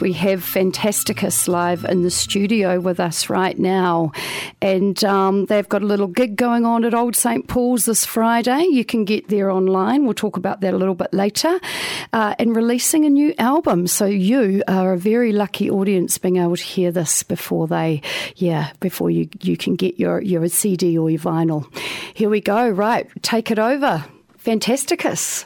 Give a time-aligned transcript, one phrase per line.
[0.00, 4.12] We have Fantasticus live in the studio with us right now,
[4.62, 8.62] and um, they've got a little gig going on at Old St Paul's this Friday.
[8.70, 10.04] You can get there online.
[10.04, 11.58] We'll talk about that a little bit later.
[12.12, 16.54] Uh, and releasing a new album, so you are a very lucky audience being able
[16.54, 18.00] to hear this before they,
[18.36, 21.66] yeah, before you you can get your your CD or your vinyl.
[22.14, 22.68] Here we go.
[22.68, 24.04] Right, take it over,
[24.36, 25.44] Fantasticus.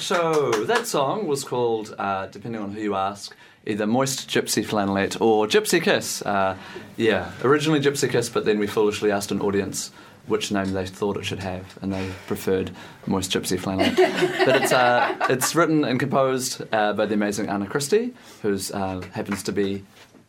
[0.00, 3.34] So that song was called, uh, depending on who you ask,
[3.66, 6.22] either Moist Gypsy Flannelette or Gypsy Kiss.
[6.22, 6.56] Uh,
[6.96, 9.90] yeah, originally Gypsy Kiss, but then we foolishly asked an audience
[10.26, 12.70] which name they thought it should have, and they preferred
[13.06, 13.96] Moist Gypsy Flannelette.
[14.46, 19.00] but it's, uh, it's written and composed uh, by the amazing Anna Christie, who uh,
[19.12, 19.84] happens to be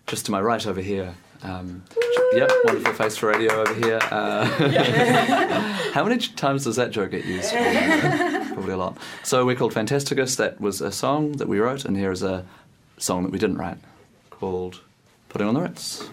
[0.08, 1.14] just to my right over here.
[1.44, 1.84] Um,
[2.34, 4.00] yep, wonderful face for radio over here.
[4.02, 4.46] Uh,
[5.94, 7.54] how many times does that joke get used?
[8.60, 8.98] probably a lot.
[9.24, 10.36] So we're called Fantasticus.
[10.36, 12.46] That was a song that we wrote, and here is a
[12.98, 13.78] song that we didn't write
[14.32, 14.82] called
[15.30, 16.10] Putting on the Ritz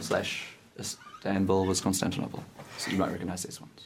[0.00, 2.44] slash Istanbul was Constantinople.
[2.76, 3.80] So you might recognize these ones.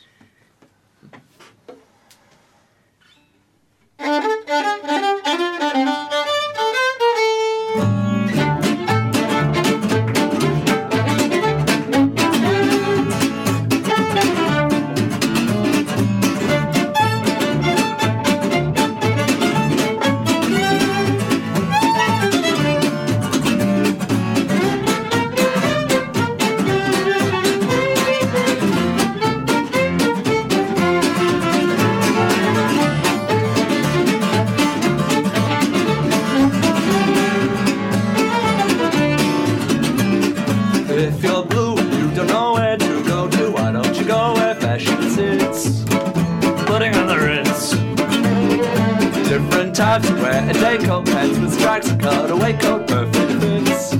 [49.39, 53.91] Different types of wear a day coat pants with stripes and cutaway coat perfect fits.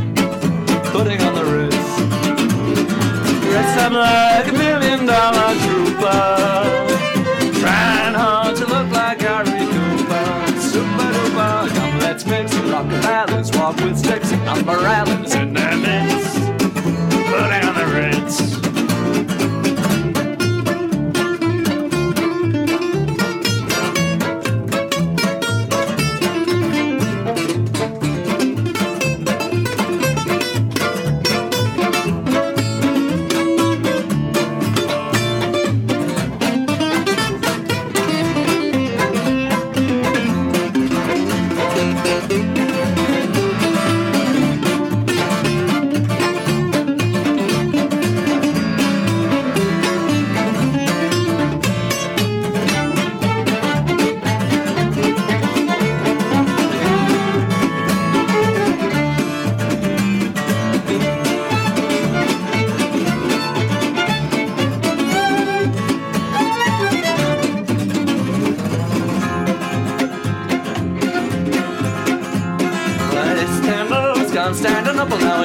[0.91, 1.77] Putting on the Ritz.
[3.45, 6.35] Dress up like a million dollar trooper.
[7.61, 10.61] Trying hard to look like Gary Cooper.
[10.61, 11.69] Super duper.
[11.77, 12.53] Come, let's mix.
[12.57, 13.57] Rock and ballads.
[13.57, 16.38] Walk with sticks and umbrellas in their midst.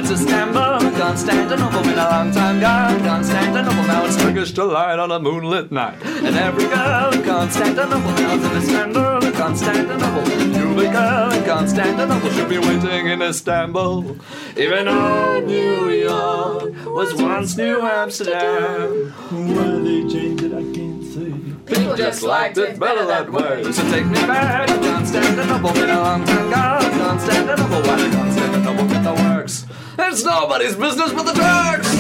[0.04, 1.00] Constantinople, now it's Istanbul.
[1.00, 3.00] Constantinople, been a long time gone.
[3.00, 6.02] Constantinople, now it's Turkish delight on a moonlit night.
[6.04, 9.32] And every girl can't stand an apple now's in Istanbul.
[9.32, 14.18] Constantinople, every girl in Constantinople should be waiting in Istanbul.
[14.58, 19.10] Even old New York was once New Amsterdam.
[19.32, 21.32] Why they changed it, I can't say.
[21.66, 23.64] People just liked it better that way.
[23.72, 25.72] So take me back to Constantinople.
[25.74, 26.92] Been a long time gone.
[27.00, 27.82] Constantinople.
[27.84, 29.23] Why did Constantinople get the works?
[29.98, 31.93] It's nobody's business but the Turks.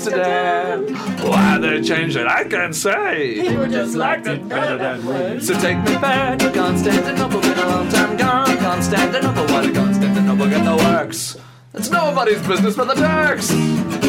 [0.00, 0.94] Amsterdam.
[1.28, 3.42] Why they changed it, I can't say.
[3.42, 5.38] People just liked it better that way.
[5.40, 8.56] So take me back to Constantinople, been a long time gone.
[8.56, 11.36] Constantinople, why did Constantinople get the works?
[11.74, 13.99] It's nobody's business but the Turks.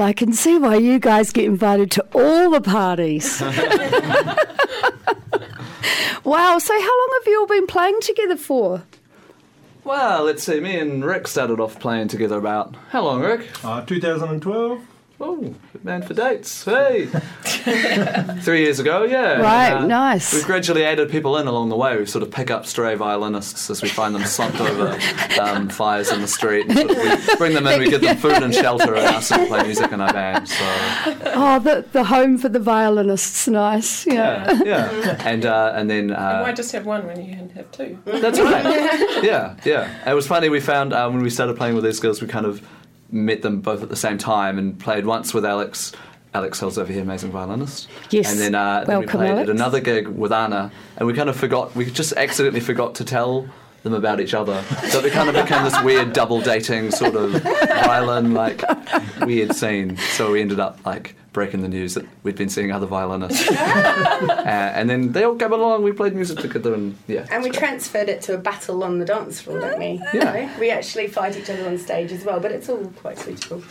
[0.00, 3.38] Well, I can see why you guys get invited to all the parties.
[6.24, 8.82] wow, so how long have you all been playing together for?
[9.84, 10.58] Well, let's see.
[10.58, 13.46] Me and Rick started off playing together about how long, Rick?
[13.62, 14.80] Uh, 2012.
[15.22, 15.36] Oh,
[15.72, 16.64] good man for dates.
[16.64, 17.04] Hey,
[18.40, 19.34] three years ago, yeah.
[19.40, 20.32] Right, nice.
[20.32, 21.98] We've gradually added people in along the way.
[21.98, 24.98] We sort of pick up stray violinists as we find them slumped over
[25.38, 26.66] um, fires in the street.
[26.68, 29.28] And sort of we bring them in, we give them food and shelter, and ask
[29.28, 30.48] them to play music in our band.
[30.48, 30.64] So
[31.34, 34.06] Oh, the, the home for the violinists, nice.
[34.06, 34.50] Yeah.
[34.64, 35.22] yeah, yeah.
[35.28, 37.98] And uh, and then uh, Why just have one when you can have two?
[38.06, 38.64] That's right.
[39.22, 40.10] yeah, yeah.
[40.10, 40.48] It was funny.
[40.48, 42.66] We found um, when we started playing with these girls, we kind of
[43.12, 45.92] met them both at the same time and played once with Alex.
[46.32, 47.88] Alex Hill's over here, amazing violinist.
[48.10, 48.30] Yes.
[48.30, 49.48] And then, uh, then we played Alex.
[49.48, 51.74] at another gig with Anna, and we kind of forgot.
[51.74, 53.48] We just accidentally forgot to tell
[53.82, 54.62] them about each other.
[54.90, 57.30] So it kind of became this weird double dating sort of
[57.84, 58.62] violin like
[59.22, 59.96] weird scene.
[59.96, 63.48] So we ended up like breaking the news that we'd been seeing other violinists.
[63.50, 67.26] uh, and then they all came along, we played music together, and yeah.
[67.30, 70.00] And we transferred it to a battle on the dance floor, don't we?
[70.12, 70.14] Yeah.
[70.14, 73.18] You know, We actually fight each other on stage as well, but it's all quite
[73.18, 73.62] suitable.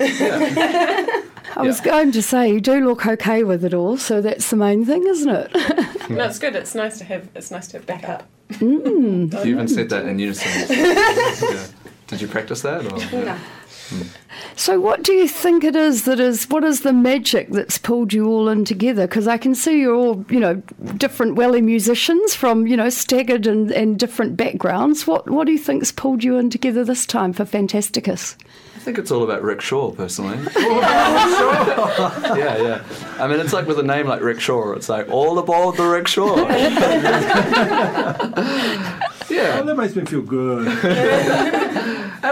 [0.00, 4.56] I was going to say, you do look okay with it all, so that's the
[4.56, 5.52] main thing, isn't it?
[6.08, 6.56] No, it's good.
[6.56, 7.28] It's nice to have.
[7.34, 8.26] It's nice to have backup.
[8.60, 10.50] You even said that in unison.
[10.74, 11.66] yeah.
[12.06, 12.90] Did you practice that?
[12.90, 13.24] Or?
[13.24, 13.38] No.
[13.88, 14.06] Mm.
[14.56, 18.12] So, what do you think it is that is, what is the magic that's pulled
[18.12, 19.06] you all in together?
[19.06, 20.56] Because I can see you're all, you know,
[20.96, 25.06] different welly musicians from, you know, staggered and, and different backgrounds.
[25.06, 28.36] What, what do you think's pulled you in together this time for Fantasticus?
[28.76, 30.38] I think it's all about Rick Shaw, personally.
[30.60, 32.84] Oh, yeah, yeah.
[33.18, 35.86] I mean, it's like with a name like Rick Shaw, it's like all aboard the
[35.86, 36.36] Rick Shaw.
[39.30, 39.60] Oh, yeah.
[39.60, 40.66] that makes me feel good.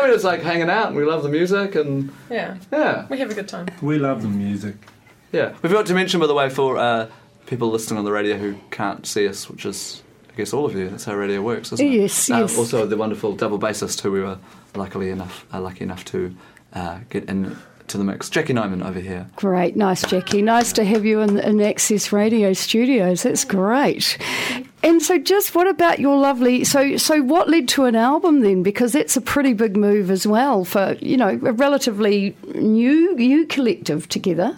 [0.06, 3.18] I mean, it's like hanging out, and we love the music, and Yeah, yeah, we
[3.18, 3.66] have a good time.
[3.82, 4.76] We love the music.
[5.32, 5.50] yeah.
[5.62, 7.08] We forgot to mention, by the way, for uh,
[7.46, 10.76] people listening on the radio who can't see us, which is, I guess, all of
[10.76, 10.88] you.
[10.90, 11.90] That's how radio works, isn't it?
[11.90, 12.56] Yes, Uh, yes.
[12.56, 14.38] Also, the wonderful double bassist who we were
[14.76, 16.34] luckily enough, uh, lucky enough to
[16.72, 17.56] uh, get in
[17.88, 19.28] to the mix, Jackie Nyman over here.
[19.36, 20.42] Great, nice, Jackie.
[20.42, 23.22] Nice to have you in, in Access Radio Studios.
[23.24, 24.18] That's great.
[24.82, 26.62] And so, just what about your lovely?
[26.64, 28.62] So, so what led to an album then?
[28.62, 33.46] Because that's a pretty big move as well for you know a relatively new new
[33.46, 34.56] collective together.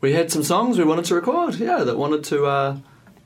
[0.00, 2.76] We had some songs we wanted to record, yeah, that wanted to uh,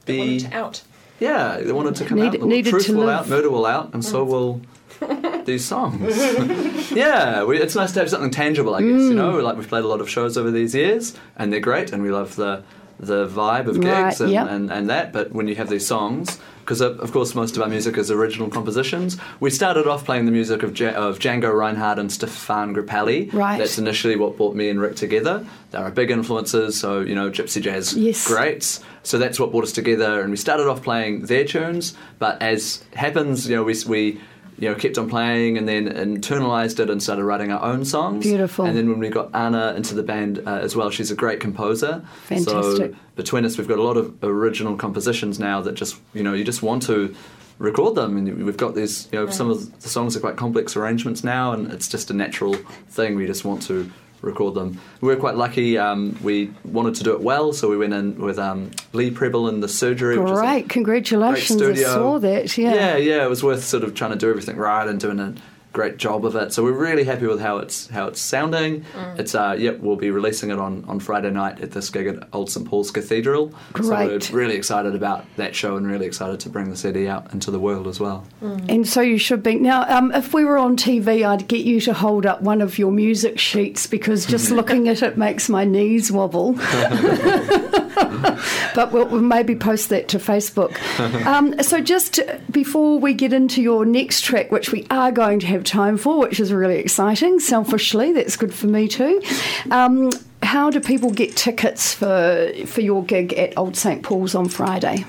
[0.06, 0.82] be, wanted to out.
[1.20, 2.42] yeah, they wanted to come Need- out.
[2.42, 3.20] needed Truth to will live.
[3.20, 4.60] out, murder will out, and so will
[5.44, 6.90] these songs.
[6.90, 8.90] yeah, we, it's nice to have something tangible, I guess.
[8.90, 9.08] Mm.
[9.10, 11.92] You know, like we've played a lot of shows over these years, and they're great,
[11.92, 12.64] and we love the
[12.98, 14.48] the vibe of gigs Right, and, yep.
[14.48, 15.12] and, and that.
[15.12, 18.10] But when you have these songs, because of, of course most of our music is
[18.10, 22.74] original compositions, we started off playing the music of, ja- of Django Reinhardt and Stéphane
[22.74, 23.32] Grappelli.
[23.32, 23.58] Right.
[23.58, 25.44] That's initially what brought me and Rick together.
[25.72, 28.26] They're big influences, so you know, gypsy jazz Yes.
[28.26, 28.80] greats.
[29.02, 31.94] So that's what brought us together, and we started off playing their tunes.
[32.18, 34.20] But as happens, you know, we we
[34.58, 38.24] you know kept on playing, and then internalized it and started writing our own songs.
[38.24, 38.64] Beautiful.
[38.64, 41.40] And then when we got Anna into the band uh, as well, she's a great
[41.40, 42.04] composer.
[42.24, 42.92] Fantastic.
[42.92, 46.34] So between us, we've got a lot of original compositions now that just you know
[46.34, 47.14] you just want to
[47.58, 50.76] record them and we've got these you know some of the songs are quite complex
[50.76, 52.54] arrangements now and it's just a natural
[52.88, 53.88] thing we just want to
[54.24, 57.76] record them we were quite lucky um, we wanted to do it well so we
[57.76, 61.60] went in with um, Lee Prebble in the surgery which is a Great, congratulations!
[61.60, 61.88] I studio.
[61.88, 62.56] saw that.
[62.58, 62.74] Yeah.
[62.74, 65.34] yeah, yeah, it was worth sort of trying to do everything right and doing a
[65.74, 66.52] great job of it.
[66.52, 68.86] So we're really happy with how it's how it's sounding.
[69.18, 72.26] It's uh, yep, we'll be releasing it on, on Friday night at this gig at
[72.32, 73.52] Old St Paul's Cathedral.
[73.76, 74.30] So Great.
[74.30, 77.50] we're really excited about that show and really excited to bring the CD out into
[77.50, 78.24] the world as well.
[78.40, 79.56] And so you should be.
[79.56, 82.78] Now, um, if we were on TV, I'd get you to hold up one of
[82.78, 86.54] your music sheets because just looking at it makes my knees wobble.
[88.74, 90.76] but we'll, we'll maybe post that to Facebook.
[91.24, 95.46] Um, so, just before we get into your next track, which we are going to
[95.46, 99.22] have time for, which is really exciting, selfishly, that's good for me too.
[99.70, 100.10] Um,
[100.42, 105.04] how do people get tickets for for your gig at Old St Paul's on Friday?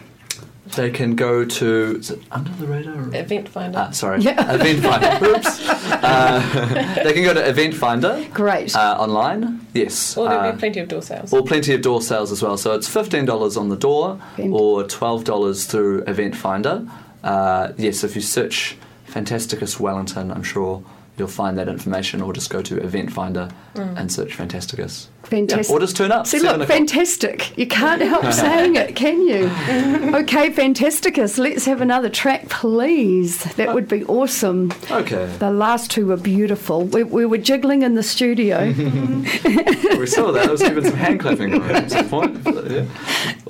[0.75, 2.93] They can go to is it Under the Radar?
[2.95, 3.05] Or?
[3.12, 3.75] Eventfinda.
[3.75, 4.53] Ah, sorry, Yeah.
[4.55, 5.25] Event Finder.
[5.25, 5.69] Oops.
[6.05, 8.75] Uh, they can go to Eventfinda Great.
[8.75, 9.65] uh, online.
[9.74, 10.15] Yes.
[10.17, 11.31] or there'll Uh, be plenty of door sales.
[11.34, 12.57] Or plenty of door sales as well.
[12.57, 16.89] So it's fifteen dollars on the door, Fant- or twelve dollars through Eventfinda.
[17.24, 20.84] Uh, yes, if you search Fantasticus Wellington, I'm sure
[21.17, 25.10] you'll find that information, or just go to Eventfinda and search Fantasticus.
[25.25, 25.70] Fantastic.
[25.70, 26.27] Yeah, or just turn up.
[26.27, 27.58] See, look, fantastic.
[27.58, 30.15] You can't help saying it, can you?
[30.15, 33.44] Okay, Fantasticus, let's have another track, please.
[33.55, 34.72] That would be awesome.
[34.91, 36.84] Okay, The last two were beautiful.
[36.84, 38.65] We, we were jiggling in the studio.
[38.65, 40.46] we saw that.
[40.48, 42.39] I was even some hand clapping at some point.
[42.70, 42.86] Yeah.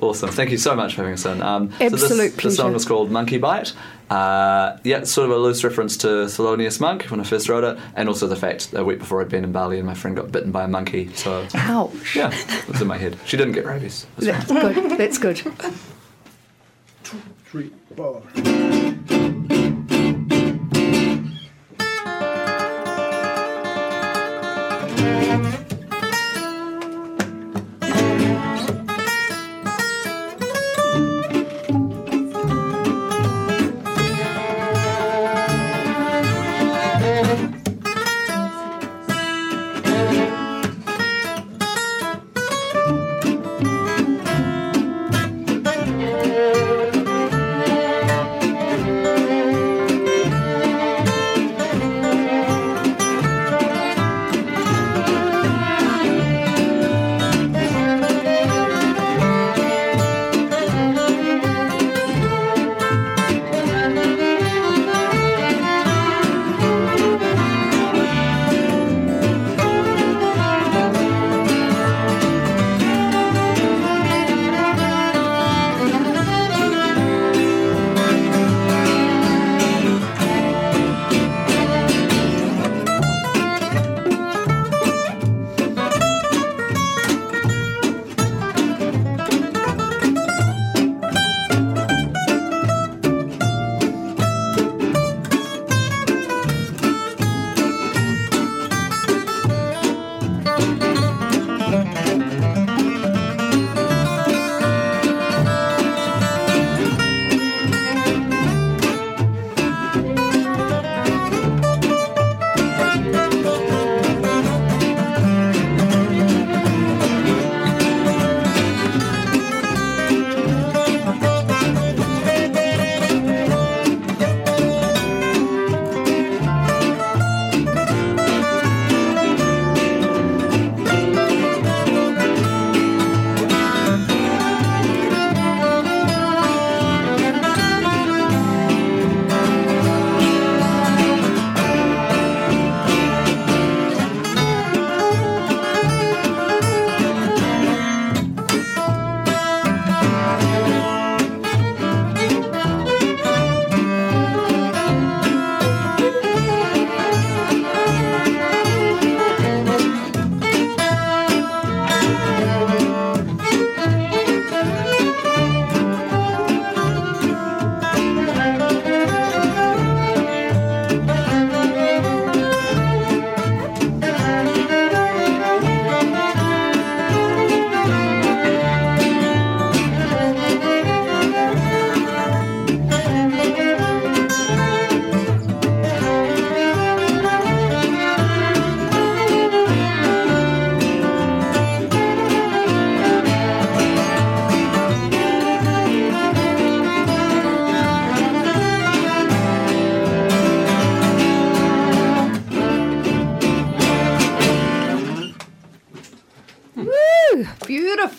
[0.00, 0.30] Awesome.
[0.30, 1.42] Thank you so much for having us in.
[1.42, 3.72] Um, so Absolute this, The song is called Monkey Bite.
[4.10, 7.64] Uh, yeah, it's sort of a loose reference to Thelonious Monk when I first wrote
[7.64, 9.94] it, and also the fact that a week before I'd been in Bali and my
[9.94, 11.12] friend got bitten by a monkey.
[11.14, 12.16] So Ouch.
[12.16, 13.18] yeah, it was in my head.
[13.24, 14.06] She didn't get rabies.
[14.16, 14.98] It was That's good.
[14.98, 15.38] That's good.
[17.44, 18.22] Three, four.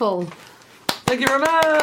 [0.08, 0.20] Woo!
[0.20, 0.38] Beautiful.
[1.06, 1.77] Thank you very much.